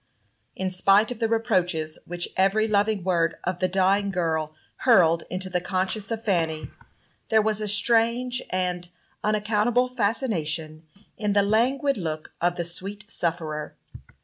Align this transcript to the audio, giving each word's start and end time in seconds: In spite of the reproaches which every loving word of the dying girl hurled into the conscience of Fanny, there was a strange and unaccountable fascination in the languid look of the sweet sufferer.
In 0.55 0.71
spite 0.71 1.11
of 1.11 1.19
the 1.19 1.29
reproaches 1.29 1.99
which 2.07 2.29
every 2.35 2.67
loving 2.67 3.03
word 3.03 3.35
of 3.43 3.59
the 3.59 3.67
dying 3.67 4.09
girl 4.09 4.55
hurled 4.77 5.25
into 5.29 5.47
the 5.47 5.61
conscience 5.61 6.09
of 6.09 6.23
Fanny, 6.23 6.71
there 7.29 7.39
was 7.39 7.61
a 7.61 7.67
strange 7.67 8.41
and 8.49 8.89
unaccountable 9.23 9.87
fascination 9.87 10.87
in 11.19 11.33
the 11.33 11.43
languid 11.43 11.97
look 11.97 12.33
of 12.41 12.55
the 12.55 12.65
sweet 12.65 13.11
sufferer. 13.11 13.75